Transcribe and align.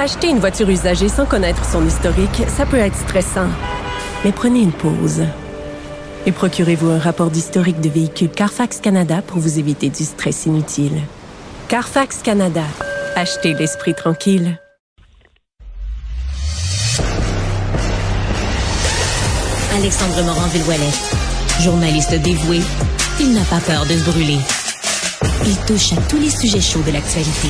Acheter 0.00 0.28
une 0.30 0.38
voiture 0.38 0.70
usagée 0.70 1.10
sans 1.10 1.26
connaître 1.26 1.62
son 1.62 1.86
historique, 1.86 2.44
ça 2.48 2.64
peut 2.64 2.78
être 2.78 2.96
stressant. 2.96 3.48
Mais 4.24 4.32
prenez 4.32 4.60
une 4.60 4.72
pause. 4.72 5.24
Et 6.24 6.32
procurez-vous 6.32 6.88
un 6.88 6.98
rapport 6.98 7.30
d'historique 7.30 7.82
de 7.82 7.90
véhicule 7.90 8.30
Carfax 8.30 8.80
Canada 8.80 9.20
pour 9.20 9.40
vous 9.40 9.58
éviter 9.58 9.90
du 9.90 10.04
stress 10.04 10.46
inutile. 10.46 11.02
Carfax 11.68 12.22
Canada. 12.22 12.62
Achetez 13.14 13.52
l'esprit 13.52 13.94
tranquille. 13.94 14.58
Alexandre 19.76 20.22
Morand-Villouellette. 20.24 21.14
Journaliste 21.60 22.14
dévoué, 22.14 22.62
il 23.20 23.34
n'a 23.34 23.44
pas 23.44 23.60
peur 23.60 23.84
de 23.84 23.98
se 23.98 24.10
brûler. 24.10 24.38
Il 25.44 25.56
touche 25.66 25.92
à 25.92 25.96
tous 26.08 26.18
les 26.18 26.30
sujets 26.30 26.62
chauds 26.62 26.80
de 26.86 26.90
l'actualité. 26.92 27.48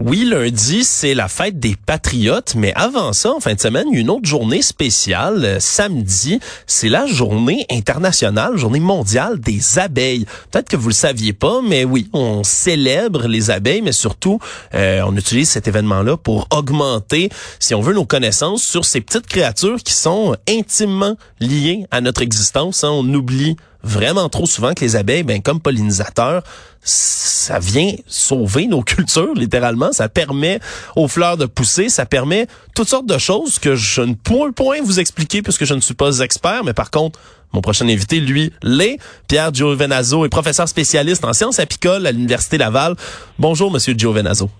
Oui, 0.00 0.24
lundi, 0.24 0.84
c'est 0.84 1.14
la 1.14 1.28
fête 1.28 1.58
des 1.60 1.76
patriotes, 1.76 2.54
mais 2.56 2.74
avant 2.74 3.12
ça, 3.12 3.32
en 3.32 3.40
fin 3.40 3.54
de 3.54 3.60
semaine, 3.60 3.86
il 3.90 3.94
y 3.94 3.98
a 3.98 4.00
une 4.00 4.10
autre 4.10 4.26
journée 4.26 4.60
spéciale. 4.60 5.44
Euh, 5.44 5.60
samedi, 5.60 6.40
c'est 6.66 6.88
la 6.88 7.06
journée 7.06 7.64
internationale, 7.70 8.56
journée 8.56 8.80
mondiale 8.80 9.40
des 9.40 9.78
abeilles. 9.78 10.26
Peut-être 10.50 10.68
que 10.68 10.76
vous 10.76 10.88
le 10.88 10.94
saviez 10.94 11.32
pas, 11.32 11.60
mais 11.62 11.84
oui, 11.84 12.10
on 12.12 12.42
célèbre 12.42 13.28
les 13.28 13.50
abeilles, 13.50 13.82
mais 13.82 13.92
surtout, 13.92 14.40
euh, 14.74 15.00
on 15.06 15.16
utilise 15.16 15.48
cet 15.48 15.68
événement-là 15.68 16.16
pour 16.16 16.48
augmenter, 16.50 17.30
si 17.60 17.74
on 17.74 17.80
veut, 17.80 17.94
nos 17.94 18.04
connaissances 18.04 18.62
sur 18.64 18.84
ces 18.84 19.00
petites 19.00 19.26
créatures 19.28 19.78
qui 19.82 19.94
sont 19.94 20.36
intimement 20.48 21.16
liées 21.40 21.86
à 21.92 22.00
notre 22.00 22.20
existence. 22.20 22.82
hein. 22.84 22.90
On 22.90 23.08
oublie 23.14 23.56
vraiment 23.84 24.28
trop 24.28 24.46
souvent 24.46 24.72
que 24.74 24.80
les 24.80 24.96
abeilles, 24.96 25.22
ben, 25.22 25.40
comme 25.40 25.60
pollinisateurs, 25.60 26.42
ça 26.82 27.58
vient 27.58 27.92
sauver 28.06 28.66
nos 28.66 28.82
cultures, 28.82 29.34
littéralement. 29.34 29.92
Ça 29.92 30.08
permet 30.08 30.60
aux 30.96 31.08
fleurs 31.08 31.36
de 31.36 31.46
pousser, 31.46 31.88
ça 31.88 32.06
permet 32.06 32.46
toutes 32.74 32.88
sortes 32.88 33.06
de 33.06 33.18
choses 33.18 33.58
que 33.58 33.76
je 33.76 34.00
ne 34.00 34.14
pourrais 34.14 34.52
point 34.52 34.78
vous 34.82 35.00
expliquer 35.00 35.42
puisque 35.42 35.64
je 35.64 35.74
ne 35.74 35.80
suis 35.80 35.94
pas 35.94 36.18
expert, 36.20 36.64
mais 36.64 36.72
par 36.72 36.90
contre, 36.90 37.20
mon 37.52 37.60
prochain 37.60 37.88
invité, 37.88 38.18
lui, 38.18 38.52
l'est. 38.62 38.98
Pierre 39.28 39.54
Giovenazzo 39.54 40.24
est 40.24 40.28
professeur 40.28 40.68
spécialiste 40.68 41.24
en 41.24 41.32
sciences 41.32 41.60
apicoles 41.60 42.04
à 42.04 42.10
l'Université 42.10 42.58
Laval. 42.58 42.96
Bonjour, 43.38 43.70
Monsieur 43.70 43.94
Giovenazzo. 43.96 44.50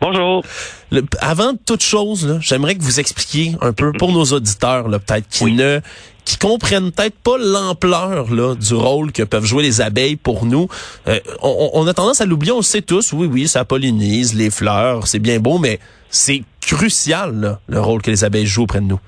Bonjour. 0.00 0.42
Le- 0.90 1.04
avant 1.20 1.52
toute 1.66 1.82
chose, 1.82 2.38
j'aimerais 2.40 2.74
que 2.74 2.82
vous 2.82 3.00
expliquiez 3.00 3.54
un 3.60 3.72
peu 3.72 3.92
pour 3.92 4.12
nos 4.12 4.24
auditeurs, 4.24 4.88
peut-être 4.88 5.28
qui 5.28 5.52
ne 5.52 5.80
qui 6.24 6.36
comprennent 6.36 6.92
peut-être 6.92 7.18
pas 7.18 7.38
l'ampleur 7.38 8.32
là 8.32 8.54
du 8.54 8.74
rôle 8.74 9.10
que 9.10 9.22
peuvent 9.22 9.44
jouer 9.44 9.62
les 9.62 9.80
abeilles 9.80 10.16
pour 10.16 10.44
nous. 10.46 10.68
Euh, 11.08 11.18
on, 11.42 11.70
on 11.74 11.86
a 11.86 11.94
tendance 11.94 12.20
à 12.20 12.26
l'oublier, 12.26 12.52
on 12.52 12.58
le 12.58 12.62
sait 12.62 12.82
tous. 12.82 13.12
Oui, 13.12 13.26
oui, 13.30 13.48
ça 13.48 13.64
pollinise 13.64 14.34
les 14.34 14.50
fleurs, 14.50 15.06
c'est 15.06 15.18
bien 15.18 15.38
beau, 15.40 15.58
mais 15.58 15.80
c'est 16.08 16.44
crucial 16.60 17.34
là, 17.40 17.60
le 17.68 17.80
rôle 17.80 18.00
que 18.00 18.10
les 18.10 18.22
abeilles 18.24 18.46
jouent 18.46 18.62
auprès 18.64 18.80
de 18.80 18.86
nous. 18.86 19.00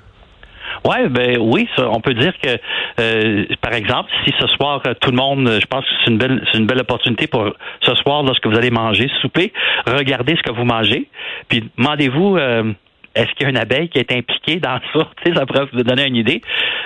Ouais, 0.85 1.09
ben 1.09 1.39
oui, 1.41 1.69
ça, 1.77 1.89
on 1.91 2.01
peut 2.01 2.15
dire 2.15 2.33
que, 2.43 2.59
euh, 3.01 3.45
par 3.61 3.73
exemple, 3.73 4.11
si 4.25 4.35
ce 4.41 4.47
soir 4.49 4.83
euh, 4.87 4.95
tout 5.01 5.11
le 5.11 5.17
monde, 5.17 5.49
euh, 5.49 5.61
je 5.61 5.67
pense 5.67 5.85
que 5.85 5.91
c'est 6.05 6.11
une 6.11 6.19
belle, 6.19 6.45
c'est 6.51 6.59
une 6.59 6.67
belle 6.67 6.81
opportunité 6.81 7.27
pour 7.29 7.53
ce 7.81 7.95
soir 7.97 8.23
lorsque 8.25 8.47
vous 8.47 8.57
allez 8.57 8.71
manger, 8.71 9.09
souper, 9.21 9.53
regardez 9.87 10.35
ce 10.37 10.43
que 10.43 10.53
vous 10.53 10.65
mangez, 10.65 11.09
puis 11.49 11.71
demandez-vous. 11.79 12.37
euh, 12.37 12.73
est-ce 13.15 13.31
qu'il 13.33 13.43
y 13.43 13.45
a 13.45 13.51
une 13.51 13.59
abeille 13.59 13.91
qui 13.91 13.99
est 13.99 14.11
impliquée 14.11 14.57
dans 14.57 14.81
ça? 14.95 15.07
Tu 15.23 15.31
sais, 15.31 15.37
ça 15.37 15.45
pourrait 15.45 15.67
vous 15.73 15.83
donner 15.83 16.07
une 16.07 16.17
idée. 16.17 16.41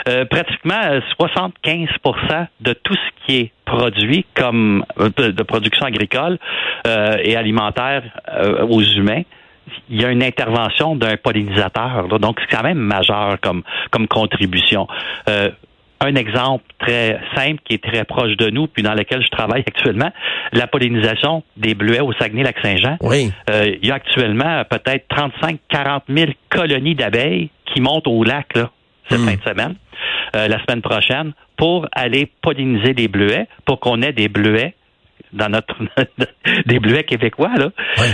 Euh, 0.08 0.24
pratiquement 0.24 0.80
euh, 0.84 1.00
75% 1.20 2.46
de 2.60 2.72
tout 2.72 2.94
ce 2.94 3.26
qui 3.26 3.36
est 3.38 3.52
produit 3.64 4.26
comme 4.34 4.84
euh, 4.98 5.08
de, 5.16 5.30
de 5.30 5.42
production 5.44 5.86
agricole 5.86 6.38
euh, 6.86 7.16
et 7.22 7.36
alimentaire 7.36 8.02
euh, 8.28 8.66
aux 8.66 8.82
humains, 8.82 9.22
il 9.88 10.00
y 10.00 10.04
a 10.04 10.10
une 10.10 10.22
intervention 10.22 10.96
d'un 10.96 11.16
pollinisateur. 11.16 12.08
là. 12.08 12.18
donc, 12.18 12.38
c'est 12.40 12.56
quand 12.56 12.62
même 12.62 12.78
majeur 12.78 13.38
comme, 13.40 13.62
comme 13.90 14.06
contribution. 14.08 14.86
Euh, 15.28 15.50
un 16.00 16.14
exemple 16.14 16.64
très 16.78 17.18
simple 17.34 17.60
qui 17.64 17.74
est 17.74 17.82
très 17.82 18.04
proche 18.04 18.36
de 18.36 18.50
nous, 18.50 18.66
puis 18.66 18.82
dans 18.82 18.92
lequel 18.94 19.22
je 19.22 19.28
travaille 19.30 19.64
actuellement, 19.66 20.12
la 20.52 20.66
pollinisation 20.66 21.42
des 21.56 21.74
bleuets 21.74 22.00
au 22.00 22.12
Saguenay-Lac-Saint-Jean. 22.12 22.98
Oui. 23.00 23.32
Euh, 23.50 23.72
il 23.82 23.88
y 23.88 23.90
a 23.90 23.94
actuellement 23.94 24.62
peut-être 24.68 25.06
35-40 25.08 26.00
000 26.08 26.32
colonies 26.50 26.94
d'abeilles 26.94 27.48
qui 27.64 27.80
montent 27.80 28.06
au 28.06 28.24
lac 28.24 28.54
là, 28.54 28.70
cette 29.08 29.20
Hmm. 29.20 29.26
fin 29.28 29.34
de 29.36 29.42
semaine, 29.42 29.74
euh, 30.36 30.48
la 30.48 30.62
semaine 30.64 30.82
prochaine, 30.82 31.32
pour 31.56 31.86
aller 31.92 32.30
polliniser 32.42 32.92
les 32.92 33.08
bleuets, 33.08 33.46
pour 33.64 33.80
qu'on 33.80 34.02
ait 34.02 34.12
des 34.12 34.28
bleuets 34.28 34.74
dans 35.32 35.48
notre 35.48 35.74
des 36.66 36.78
bleuets 36.78 37.04
québécois 37.04 37.50
là. 37.58 37.70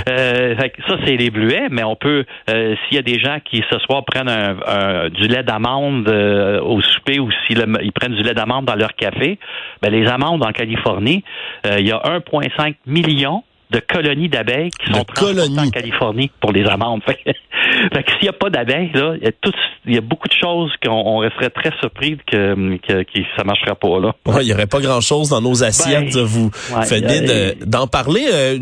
Euh, 0.09 0.55
ça 0.57 0.97
c'est 1.05 1.17
les 1.17 1.31
bleuets, 1.31 1.69
mais 1.71 1.85
on 1.85 1.97
peut 1.97 2.25
euh, 2.51 2.75
s'il 2.89 2.97
y 2.97 2.99
a 2.99 3.03
des 3.03 3.19
gens 3.21 3.39
qui 3.45 3.63
ce 3.71 3.79
soir 3.81 4.05
prennent 4.05 4.29
un, 4.29 4.57
un- 4.67 5.09
du 5.11 5.29
lait 5.29 5.43
d'amande 5.43 6.09
euh, 6.09 6.61
au 6.61 6.81
souper 6.81 7.19
ou 7.21 7.31
s'ils 7.47 7.65
ils 7.83 7.93
prennent 7.93 8.15
du 8.15 8.23
lait 8.23 8.35
d'amande 8.35 8.65
dans 8.65 8.77
leur 8.77 8.95
café, 8.95 9.39
ben 9.83 9.91
les 9.93 10.07
amandes 10.09 10.45
en 10.45 10.53
Californie, 10.53 11.23
il 11.65 11.87
y 11.87 11.93
a 11.93 11.99
1,5 11.99 12.75
million 12.87 13.45
de 13.71 13.81
colonies 13.81 14.29
d'abeilles 14.29 14.69
qui 14.71 14.93
sont 14.93 14.99
en. 15.05 15.71
Californie 15.71 16.31
pour 16.41 16.53
les 16.53 16.65
amandes. 16.67 17.03
Fait 17.07 17.15
que, 17.15 17.31
fait 17.95 18.03
que 18.03 18.11
s'il 18.13 18.23
n'y 18.23 18.29
a 18.29 18.33
pas 18.35 18.51
d'abeilles, 18.51 18.91
là, 18.93 19.15
il 19.17 19.25
y 19.25 19.29
a 19.29 19.33
tout, 19.33 19.53
il 19.87 19.95
y 19.95 19.99
a 19.99 20.01
beaucoup 20.01 20.29
de 20.29 20.33
choses 20.41 20.71
qu'on 20.85 20.93
on 20.93 21.19
resterait 21.19 21.51
très 21.51 21.73
surpris 21.81 22.17
que, 22.27 22.77
que, 22.79 23.03
que 23.03 23.19
ça 23.37 23.43
marcherait 23.45 23.75
pas 23.75 23.99
là. 24.01 24.13
Ouais, 24.27 24.45
il 24.45 24.49
y 24.49 24.53
aurait 24.55 24.67
pas 24.69 24.81
grand-chose 24.81 25.29
dans 25.31 25.41
nos 25.41 25.65
assiettes. 25.65 26.15
Ben, 26.15 26.23
vous 26.23 26.51
ouais, 26.75 27.01
bien 27.01 27.23
euh, 27.29 27.55
de- 27.55 27.65
d'en 27.65 27.87
parler. 27.89 28.25
Euh, 28.33 28.59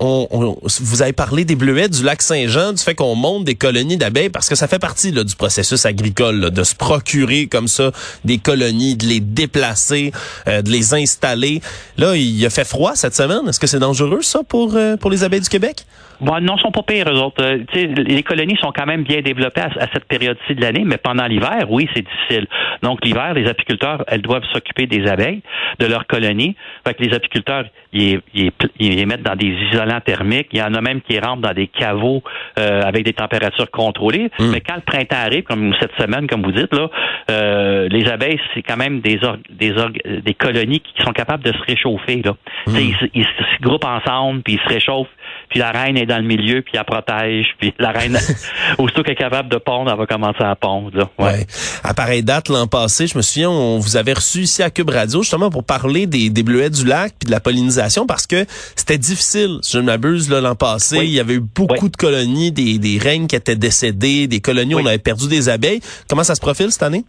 on- 0.00 0.26
on- 0.30 0.56
vous 0.80 1.02
avez 1.02 1.12
parlé 1.12 1.44
des 1.44 1.56
bleuets 1.56 1.88
du 1.88 2.02
lac 2.02 2.22
Saint-Jean, 2.22 2.72
du 2.72 2.82
fait 2.82 2.94
qu'on 2.94 3.14
monte 3.14 3.44
des 3.44 3.54
colonies 3.54 3.96
d'abeilles, 3.98 4.30
parce 4.30 4.48
que 4.48 4.54
ça 4.54 4.66
fait 4.68 4.78
partie 4.78 5.10
là, 5.12 5.24
du 5.24 5.36
processus 5.36 5.84
agricole, 5.84 6.36
là, 6.40 6.50
de 6.50 6.62
se 6.64 6.74
procurer 6.74 7.46
comme 7.48 7.68
ça 7.68 7.90
des 8.24 8.38
colonies, 8.38 8.96
de 8.96 9.06
les 9.06 9.20
déplacer, 9.20 10.12
euh, 10.48 10.62
de 10.62 10.70
les 10.70 10.94
installer. 10.94 11.60
Là, 11.98 12.16
il 12.16 12.44
a 12.46 12.50
fait 12.50 12.66
froid 12.66 12.92
cette 12.94 13.14
semaine. 13.14 13.48
Est-ce 13.48 13.60
que 13.60 13.66
c'est 13.66 13.78
dangereux 13.78 14.22
ça 14.22 14.40
pour 14.48 14.74
euh, 14.74 14.96
pour 14.96 15.10
les 15.10 15.22
abeilles 15.24 15.40
du 15.40 15.48
Québec? 15.48 15.84
Bon, 16.20 16.40
non, 16.40 16.54
ils 16.56 16.60
sont 16.62 16.70
pas 16.70 16.82
pires, 16.84 17.08
eux 17.10 17.18
autres. 17.18 17.42
Euh, 17.42 17.58
les 17.74 18.22
colonies 18.22 18.56
sont 18.60 18.70
quand 18.72 18.86
même 18.86 19.02
bien 19.02 19.22
développées 19.22 19.60
à, 19.62 19.70
à 19.80 19.88
cette 19.92 20.04
période-ci 20.04 20.54
de 20.54 20.60
l'année, 20.62 20.84
mais 20.84 20.96
pendant 20.96 21.26
l'hiver, 21.26 21.66
oui, 21.68 21.88
c'est 21.94 22.04
difficile. 22.04 22.46
Donc, 22.82 23.04
l'hiver, 23.04 23.34
les 23.34 23.48
apiculteurs, 23.48 24.04
elles 24.08 24.22
doivent 24.22 24.44
s'occuper 24.52 24.86
des 24.86 25.06
abeilles, 25.08 25.42
de 25.78 25.86
leurs 25.86 26.06
colonies. 26.06 26.56
Fait 26.86 26.94
que 26.94 27.02
les 27.02 27.14
apiculteurs, 27.14 27.64
ils, 27.92 28.20
ils- 28.34 28.50
ils 28.78 28.96
les 28.96 29.06
mettent 29.06 29.22
dans 29.22 29.36
des 29.36 29.48
isolants 29.70 30.00
thermiques. 30.00 30.48
Il 30.52 30.58
y 30.58 30.62
en 30.62 30.74
a 30.74 30.80
même 30.80 31.00
qui 31.02 31.18
rentrent 31.18 31.42
dans 31.42 31.52
des 31.52 31.66
caveaux 31.66 32.22
euh, 32.58 32.82
avec 32.82 33.04
des 33.04 33.12
températures 33.12 33.70
contrôlées. 33.70 34.30
Mais 34.52 34.60
quand 34.60 34.76
le 34.76 34.80
printemps 34.82 35.16
arrive, 35.24 35.42
comme 35.42 35.74
cette 35.80 35.92
semaine, 35.98 36.26
comme 36.26 36.42
vous 36.42 36.52
dites, 36.52 36.72
là, 36.74 36.88
euh, 37.30 37.88
les 37.90 38.08
abeilles, 38.08 38.40
c'est 38.54 38.62
quand 38.62 38.76
même 38.76 39.00
des, 39.00 39.16
org- 39.24 39.40
des, 39.50 39.72
org- 39.72 40.00
des 40.22 40.34
colonies 40.34 40.80
qui 40.80 41.02
sont 41.02 41.12
capables 41.12 41.44
de 41.44 41.52
se 41.52 41.62
réchauffer. 41.66 42.22
Là. 42.24 42.32
Ils, 42.68 42.94
se- 42.96 43.06
ils 43.14 43.24
se 43.24 43.62
groupent 43.62 43.84
ensemble, 43.84 44.42
puis 44.42 44.54
ils 44.54 44.60
se 44.60 44.68
réchauffent 44.74 45.08
puis 45.52 45.60
la 45.60 45.70
reine 45.70 45.98
est 45.98 46.06
dans 46.06 46.16
le 46.16 46.24
milieu, 46.24 46.62
puis 46.62 46.72
elle 46.78 46.84
protège, 46.84 47.48
puis 47.58 47.74
la 47.78 47.90
reine, 47.90 48.18
aussitôt 48.78 49.02
qu'elle 49.02 49.12
est 49.12 49.16
capable 49.16 49.50
de 49.50 49.58
pondre, 49.58 49.90
elle 49.92 49.98
va 49.98 50.06
commencer 50.06 50.42
à 50.42 50.56
pondre. 50.56 50.96
Là. 50.96 51.10
Ouais. 51.18 51.24
Ouais. 51.26 51.46
À 51.84 51.92
pareille 51.92 52.22
date, 52.22 52.48
l'an 52.48 52.66
passé, 52.66 53.06
je 53.06 53.18
me 53.18 53.22
souviens, 53.22 53.50
on 53.50 53.78
vous 53.78 53.98
avait 53.98 54.14
reçu 54.14 54.40
ici 54.40 54.62
à 54.62 54.70
Cube 54.70 54.88
Radio 54.88 55.22
justement 55.22 55.50
pour 55.50 55.62
parler 55.64 56.06
des, 56.06 56.30
des 56.30 56.42
bleuets 56.42 56.70
du 56.70 56.86
lac 56.86 57.12
puis 57.20 57.26
de 57.26 57.30
la 57.30 57.40
pollinisation 57.40 58.06
parce 58.06 58.26
que 58.26 58.46
c'était 58.76 58.96
difficile. 58.96 59.58
Si 59.60 59.72
je 59.74 59.78
ne 59.78 59.84
m'abuse, 59.84 60.30
là, 60.30 60.40
l'an 60.40 60.54
passé, 60.54 60.96
Oui. 61.00 61.04
il 61.08 61.12
y 61.12 61.20
avait 61.20 61.34
eu 61.34 61.40
beaucoup 61.40 61.84
Oui. 61.84 61.90
de 61.90 61.96
colonies, 61.98 62.50
des, 62.50 62.78
des 62.78 62.96
reines 62.98 63.26
qui 63.26 63.36
étaient 63.36 63.54
décédées, 63.56 64.26
des 64.28 64.40
colonies 64.40 64.74
où 64.74 64.78
Oui. 64.78 64.84
on 64.84 64.88
avait 64.88 64.96
perdu 64.98 65.28
des 65.28 65.50
abeilles. 65.50 65.80
Comment 66.08 66.24
ça 66.24 66.34
se 66.34 66.40
profile 66.40 66.72
cette 66.72 66.82
année? 66.82 67.04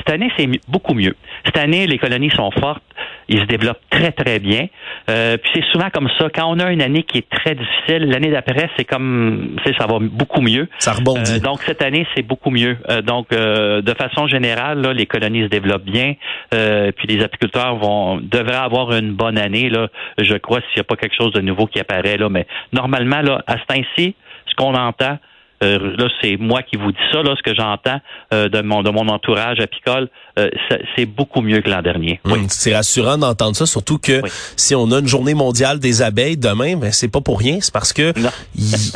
Cette 0.00 0.14
année, 0.14 0.30
c'est 0.36 0.48
beaucoup 0.68 0.94
mieux. 0.94 1.14
Cette 1.44 1.58
année, 1.58 1.86
les 1.86 1.98
colonies 1.98 2.30
sont 2.30 2.50
fortes. 2.50 2.82
Ils 3.28 3.40
se 3.40 3.44
développent 3.44 3.82
très, 3.90 4.10
très 4.10 4.40
bien. 4.40 4.66
Euh, 5.08 5.36
puis 5.36 5.50
c'est 5.54 5.64
souvent 5.70 5.88
comme 5.90 6.08
ça. 6.18 6.28
Quand 6.34 6.46
on 6.50 6.58
a 6.58 6.72
une 6.72 6.82
année 6.82 7.04
qui 7.04 7.18
est 7.18 7.28
très 7.28 7.54
difficile, 7.54 8.08
l'année 8.08 8.30
d'après, 8.30 8.68
c'est 8.76 8.84
comme, 8.84 9.56
ça 9.78 9.86
va 9.86 9.98
beaucoup 10.00 10.40
mieux. 10.40 10.68
Ça 10.78 10.94
rebondit. 10.94 11.34
Euh, 11.34 11.38
donc 11.38 11.62
cette 11.62 11.82
année, 11.82 12.06
c'est 12.14 12.22
beaucoup 12.22 12.50
mieux. 12.50 12.76
Euh, 12.88 13.02
donc 13.02 13.30
de 13.30 13.94
façon 13.94 14.26
générale, 14.26 14.80
là, 14.80 14.92
les 14.92 15.06
colonies 15.06 15.44
se 15.44 15.48
développent 15.48 15.84
bien. 15.84 16.14
puis 16.50 17.06
les 17.08 17.22
apiculteurs 17.22 17.76
vont 17.76 18.16
devraient 18.20 18.56
avoir 18.56 18.92
une 18.94 19.12
bonne 19.12 19.38
année. 19.38 19.70
Là, 19.70 19.88
je 20.18 20.34
crois 20.34 20.60
s'il 20.60 20.76
n'y 20.76 20.80
a 20.80 20.84
pas 20.84 20.96
quelque 20.96 21.14
chose 21.16 21.32
de 21.32 21.40
nouveau 21.40 21.66
qui 21.66 21.78
apparaît 21.78 22.16
là. 22.16 22.28
Mais 22.28 22.46
normalement, 22.72 23.20
là, 23.20 23.42
à 23.46 23.58
ce 23.58 23.64
temps-ci, 23.66 24.14
ce 24.46 24.54
qu'on 24.56 24.74
entend, 24.74 25.18
euh, 25.62 25.94
là, 25.98 26.08
c'est 26.22 26.38
moi 26.38 26.62
qui 26.62 26.76
vous 26.76 26.90
dis 26.90 26.98
ça, 27.12 27.22
là, 27.22 27.34
ce 27.36 27.42
que 27.42 27.54
j'entends 27.54 28.00
euh, 28.32 28.48
de 28.48 28.62
mon 28.62 28.82
de 28.82 28.90
mon 28.90 29.08
entourage 29.08 29.60
apicole, 29.60 30.08
euh, 30.38 30.48
c'est 30.96 31.04
beaucoup 31.04 31.42
mieux 31.42 31.60
que 31.60 31.68
l'an 31.68 31.82
dernier. 31.82 32.18
Hum, 32.24 32.46
c'est 32.48 32.74
rassurant 32.74 33.18
d'entendre 33.18 33.54
ça, 33.54 33.66
surtout 33.66 33.98
que 33.98 34.22
si 34.56 34.74
on 34.74 34.90
a 34.90 35.00
une 35.00 35.06
journée 35.06 35.34
mondiale 35.34 35.78
des 35.78 36.00
abeilles 36.00 36.38
demain, 36.38 36.76
ben 36.76 36.92
c'est 36.92 37.10
pas 37.10 37.20
pour 37.20 37.38
rien, 37.38 37.58
c'est 37.60 37.74
parce 37.74 37.92
que 37.92 38.14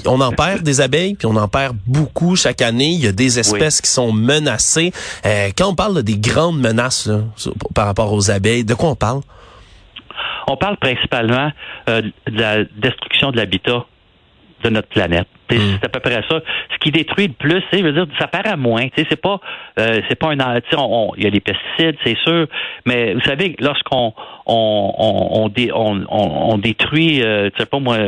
on 0.06 0.20
en 0.20 0.32
perd 0.32 0.62
des 0.62 0.80
abeilles, 0.80 1.14
puis 1.14 1.26
on 1.26 1.36
en 1.36 1.48
perd 1.48 1.76
beaucoup 1.86 2.34
chaque 2.34 2.62
année. 2.62 2.92
Il 2.92 3.04
y 3.04 3.08
a 3.08 3.12
des 3.12 3.38
espèces 3.38 3.82
qui 3.82 3.90
sont 3.90 4.12
menacées. 4.12 4.92
quand 5.56 5.68
on 5.68 5.74
parle 5.74 5.96
de 5.96 6.04
des 6.04 6.18
grandes 6.18 6.60
menaces 6.60 7.10
par 7.74 7.86
rapport 7.86 8.12
aux 8.12 8.30
abeilles, 8.30 8.64
de 8.64 8.74
quoi 8.74 8.90
on 8.90 8.94
parle? 8.94 9.20
On 10.46 10.56
parle 10.56 10.76
principalement 10.76 11.50
de 11.86 12.12
la 12.26 12.64
destruction 12.64 13.30
de 13.30 13.38
l'habitat 13.38 13.86
de 14.64 14.70
notre 14.70 14.88
planète. 14.88 15.28
Hmm. 15.50 15.56
C'est 15.78 15.84
à 15.84 15.88
peu 15.88 16.00
près 16.00 16.22
ça. 16.28 16.40
Ce 16.72 16.78
qui 16.80 16.90
détruit 16.90 17.28
le 17.28 17.34
plus, 17.34 17.62
c'est, 17.70 17.78
je 17.78 17.84
veux 17.84 17.92
dire, 17.92 18.06
ça 18.18 18.26
paraît 18.26 18.56
moins. 18.56 18.86
C'est 18.96 19.20
pas, 19.20 19.40
euh, 19.78 20.00
c'est 20.08 20.18
pas 20.18 20.28
un. 20.28 20.60
Il 21.16 21.24
y 21.24 21.26
a 21.26 21.30
les 21.30 21.40
pesticides, 21.40 21.96
c'est 22.04 22.16
sûr, 22.24 22.46
mais 22.86 23.14
vous 23.14 23.20
savez, 23.20 23.54
lorsqu'on 23.60 24.14
on, 24.46 24.94
on, 24.98 25.50
on, 25.74 26.06
on, 26.08 26.58
détruit, 26.58 27.22
euh, 27.22 27.50
sais 27.58 27.66
pas 27.66 27.78
moi. 27.78 27.98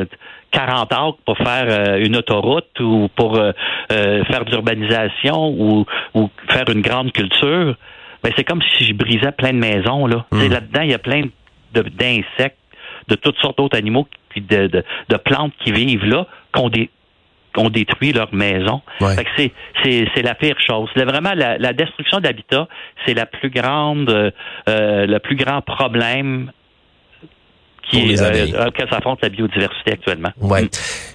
40 0.53 0.93
acres 0.93 1.19
pour 1.27 1.37
faire 1.37 1.67
euh, 1.69 2.03
une 2.03 2.17
autoroute 2.17 2.81
ou 2.81 3.09
pour 3.15 3.37
euh, 3.37 3.53
faire 3.89 4.45
de 4.45 4.51
l'urbanisation 4.51 5.49
ou, 5.49 5.85
ou 6.15 6.31
faire 6.49 6.65
une 6.71 6.81
grande 6.81 7.13
culture, 7.13 7.75
ben 8.23 8.33
c'est 8.37 8.45
comme 8.45 8.63
si 8.63 8.85
je 8.85 8.95
brisais 8.95 9.33
plein 9.33 9.53
de 9.53 9.59
maisons 9.59 10.07
là. 10.07 10.25
Hmm. 10.31 10.49
Là-dedans, 10.49 10.81
il 10.83 10.91
y 10.91 10.95
a 10.95 10.99
plein 10.99 11.25
d'insectes, 11.75 12.59
de, 13.09 13.17
toutes 13.17 13.37
sortes 13.39 13.59
d'autres 13.59 13.77
animaux, 13.77 14.09
puis 14.37 14.57
de, 14.57 14.67
de, 14.67 14.85
de, 15.09 15.17
plantes 15.17 15.53
qui 15.65 15.73
vivent 15.73 16.05
là, 16.05 16.27
qu'on 16.53 16.69
dé, 16.69 16.91
détruit 17.71 18.13
leur 18.13 18.33
maison. 18.35 18.83
C'est, 19.37 19.53
c'est, 19.83 20.07
c'est 20.15 20.23
la 20.23 20.35
pire 20.35 20.57
chose. 20.65 20.91
Vraiment 20.95 21.33
la, 21.35 21.59
la 21.59 21.73
destruction 21.73 22.21
d'habitat, 22.21 22.69
c'est 23.05 23.15
la 23.15 23.27
plus 23.27 23.51
grande, 23.51 24.11
euh, 24.11 25.07
le 25.07 25.19
plus 25.19 25.37
grand 25.37 25.63
problème 25.63 26.51
qui 27.91 28.17
euh, 28.19 28.71
que 28.73 28.89
s'affronte 28.91 29.23
la 29.23 29.29
biodiversité 29.29 29.93
actuellement. 29.93 30.33
Ouais. 30.41 30.69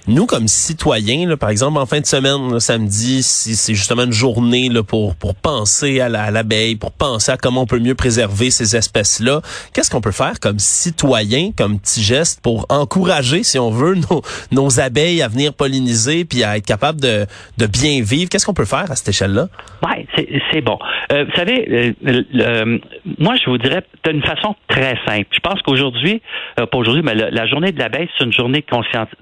Nous, 0.08 0.26
comme 0.26 0.48
citoyens, 0.48 1.28
là, 1.28 1.36
par 1.36 1.50
exemple, 1.50 1.78
en 1.78 1.86
fin 1.86 2.00
de 2.00 2.06
semaine, 2.06 2.58
samedi, 2.58 3.22
c'est 3.22 3.74
justement 3.74 4.02
une 4.02 4.12
journée 4.12 4.68
là, 4.68 4.82
pour, 4.82 5.14
pour 5.14 5.36
penser 5.36 6.00
à, 6.00 6.08
l'abeille, 6.08 6.74
pour 6.74 6.90
penser 6.90 7.30
à 7.30 7.36
comment 7.36 7.62
on 7.62 7.66
peut 7.66 7.78
mieux 7.78 7.94
préserver 7.94 8.50
ces 8.50 8.74
espèces-là. 8.74 9.42
Qu'est-ce 9.72 9.92
qu'on 9.92 10.00
peut 10.00 10.10
faire 10.10 10.40
comme 10.40 10.58
citoyen, 10.58 11.50
comme 11.56 11.78
petit 11.78 12.02
geste 12.02 12.42
pour 12.42 12.66
encourager, 12.68 13.44
si 13.44 13.60
on 13.60 13.70
veut, 13.70 13.94
nos, 13.94 14.22
nos 14.50 14.80
abeilles 14.80 15.22
à 15.22 15.28
venir 15.28 15.54
polliniser 15.54 16.24
puis 16.24 16.42
à 16.42 16.56
être 16.56 16.66
capable 16.66 17.00
de, 17.00 17.26
de 17.58 17.66
bien 17.66 18.02
vivre? 18.02 18.28
Qu'est-ce 18.28 18.46
qu'on 18.46 18.54
peut 18.54 18.64
faire 18.64 18.90
à 18.90 18.96
cette 18.96 19.08
échelle-là? 19.08 19.46
Oui, 19.84 20.06
c'est 20.50 20.62
bon. 20.62 20.80
Euh, 21.12 21.26
vous 21.26 21.36
savez, 21.36 21.94
euh, 22.04 22.78
moi, 23.18 23.36
je 23.36 23.48
vous 23.48 23.58
dirais 23.58 23.84
d'une 24.04 24.22
façon 24.22 24.56
très 24.66 24.98
simple. 25.06 25.28
Je 25.30 25.40
pense 25.40 25.62
qu'aujourd'hui, 25.62 26.22
euh, 26.58 26.66
pas 26.66 26.78
aujourd'hui, 26.78 27.02
mais 27.04 27.14
la, 27.14 27.46
journée 27.46 27.70
de 27.70 27.78
l'abeille, 27.78 28.08
c'est 28.18 28.24
une 28.24 28.32
journée 28.32 28.64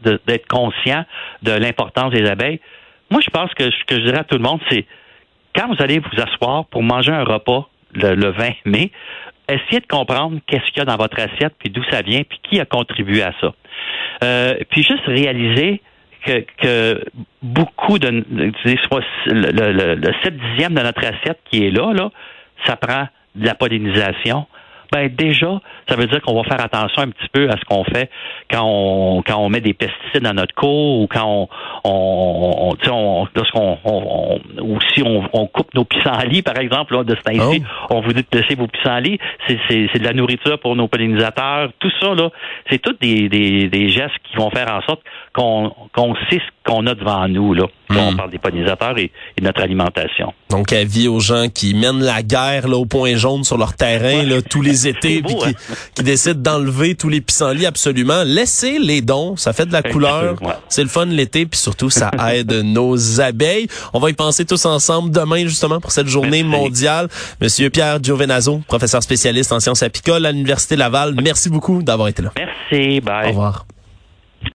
d'être 0.02 0.48
conscient 0.48 0.69
de 1.42 1.52
l'importance 1.52 2.12
des 2.12 2.28
abeilles. 2.28 2.60
Moi, 3.10 3.20
je 3.24 3.30
pense 3.30 3.52
que 3.54 3.64
ce 3.70 3.84
que 3.86 3.96
je 3.96 4.02
dirais 4.02 4.20
à 4.20 4.24
tout 4.24 4.36
le 4.36 4.42
monde, 4.42 4.60
c'est 4.70 4.86
quand 5.54 5.68
vous 5.68 5.82
allez 5.82 5.98
vous 5.98 6.22
asseoir 6.22 6.66
pour 6.66 6.82
manger 6.82 7.12
un 7.12 7.24
repas 7.24 7.68
le, 7.94 8.30
20 8.30 8.50
mai, 8.66 8.90
essayez 9.48 9.80
de 9.80 9.86
comprendre 9.86 10.38
qu'est-ce 10.46 10.66
qu'il 10.66 10.78
y 10.78 10.80
a 10.80 10.84
dans 10.84 10.96
votre 10.96 11.18
assiette, 11.18 11.54
puis 11.58 11.70
d'où 11.70 11.82
ça 11.90 12.02
vient, 12.02 12.22
puis 12.22 12.38
qui 12.42 12.60
a 12.60 12.64
contribué 12.64 13.22
à 13.22 13.32
ça. 13.40 13.52
Euh, 14.22 14.54
puis 14.70 14.82
juste 14.82 15.04
réaliser 15.06 15.80
que, 16.24 17.02
beaucoup 17.42 17.98
de, 17.98 18.08
le, 18.08 18.52
le, 19.26 19.94
le 19.94 20.14
7 20.22 20.36
dixième 20.36 20.74
de 20.74 20.82
notre 20.82 21.04
assiette 21.04 21.40
qui 21.50 21.66
est 21.66 21.70
là, 21.70 21.92
là, 21.92 22.10
ça 22.66 22.76
prend 22.76 23.08
de 23.34 23.46
la 23.46 23.54
pollinisation, 23.54 24.46
ben 24.92 25.08
déjà, 25.08 25.60
ça 25.88 25.96
veut 25.96 26.06
dire 26.06 26.20
qu'on 26.20 26.34
va 26.34 26.44
faire 26.44 26.60
attention 26.60 27.02
un 27.02 27.10
petit 27.10 27.28
peu 27.32 27.48
à 27.48 27.56
ce 27.56 27.64
qu'on 27.64 27.84
fait 27.84 28.10
quand 28.50 28.64
on 28.64 29.22
quand 29.22 29.38
on 29.38 29.48
met 29.48 29.60
des 29.60 29.74
pesticides 29.74 30.22
dans 30.22 30.34
notre 30.34 30.54
cour 30.54 31.00
ou 31.00 31.06
quand 31.06 31.48
on, 31.84 31.90
on, 31.90 32.76
on, 32.88 33.26
lorsqu'on 33.34 33.78
on, 33.84 34.40
ou 34.60 34.78
si 34.92 35.02
on, 35.02 35.28
on, 35.32 35.46
coupe 35.46 35.72
nos 35.74 35.84
pissenlits, 35.84 36.42
par 36.42 36.58
exemple, 36.58 36.94
là, 36.94 37.04
de 37.04 37.14
ce 37.14 37.22
temps-ci, 37.22 37.62
oh. 37.64 37.94
on 37.94 38.00
vous 38.00 38.12
dit 38.12 38.24
de 38.30 38.38
laisser 38.38 38.54
vos 38.54 38.66
pissenlits, 38.66 39.18
c'est, 39.46 39.58
c'est, 39.68 39.88
c'est 39.92 39.98
de 39.98 40.04
la 40.04 40.12
nourriture 40.12 40.58
pour 40.58 40.76
nos 40.76 40.88
pollinisateurs, 40.88 41.70
tout 41.78 41.90
ça, 42.00 42.14
là, 42.14 42.30
c'est 42.68 42.78
tous 42.78 42.96
des, 43.00 43.28
des, 43.28 43.68
des 43.68 43.88
gestes 43.88 44.18
qui 44.24 44.36
vont 44.36 44.50
faire 44.50 44.72
en 44.72 44.82
sorte 44.82 45.02
qu'on, 45.32 45.72
qu'on 45.92 46.14
sait 46.28 46.40
ce 46.40 46.59
qu'on 46.64 46.86
a 46.86 46.94
devant 46.94 47.26
nous, 47.26 47.54
là, 47.54 47.64
on 47.88 48.12
hmm. 48.12 48.16
parle 48.16 48.30
des 48.30 48.38
pollinisateurs 48.38 48.98
et, 48.98 49.10
de 49.38 49.44
notre 49.44 49.62
alimentation. 49.62 50.34
Donc, 50.50 50.72
avis 50.72 51.08
aux 51.08 51.20
gens 51.20 51.48
qui 51.48 51.74
mènent 51.74 52.02
la 52.02 52.22
guerre 52.22 52.68
là, 52.68 52.76
au 52.76 52.84
point 52.84 53.16
jaune 53.16 53.44
sur 53.44 53.56
leur 53.56 53.74
terrain 53.74 54.22
là, 54.22 54.42
tous 54.42 54.60
les 54.60 54.86
étés, 54.88 55.22
puis 55.22 55.34
qui, 55.36 55.48
hein? 55.48 55.52
qui, 55.94 56.02
décident 56.02 56.40
d'enlever 56.40 56.94
tous 56.94 57.08
les 57.08 57.20
pissenlits, 57.20 57.66
absolument. 57.66 58.22
Laissez 58.24 58.78
les 58.78 59.00
dons, 59.00 59.36
ça 59.36 59.52
fait 59.52 59.66
de 59.66 59.72
la 59.72 59.82
couleur, 59.82 60.36
c'est 60.68 60.82
le 60.82 60.88
fun 60.88 61.06
l'été, 61.06 61.46
puis 61.46 61.58
surtout, 61.58 61.88
ça 61.88 62.10
aide 62.32 62.52
nos 62.52 63.20
abeilles. 63.20 63.68
On 63.94 63.98
va 63.98 64.10
y 64.10 64.14
penser 64.14 64.44
tous 64.44 64.64
ensemble 64.66 65.10
demain, 65.10 65.46
justement, 65.46 65.80
pour 65.80 65.92
cette 65.92 66.08
journée 66.08 66.42
mondiale. 66.42 67.08
Monsieur 67.40 67.70
Pierre 67.70 68.02
Giovenazzo, 68.02 68.60
professeur 68.68 69.02
spécialiste 69.02 69.52
en 69.52 69.60
sciences 69.60 69.82
apicoles 69.82 70.26
à 70.26 70.32
l'Université 70.32 70.76
Laval, 70.76 71.14
merci 71.22 71.48
beaucoup 71.48 71.82
d'avoir 71.82 72.08
été 72.08 72.22
là. 72.22 72.32
Merci, 72.36 73.00
bye. 73.00 73.26
Au 73.26 73.28
revoir. 73.30 73.64